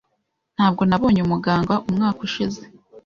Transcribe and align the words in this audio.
Ntabwo 0.55 0.81
nabonye 0.85 1.21
umuganga 1.23 1.73
umwaka 1.89 2.19
ushize. 2.27 2.61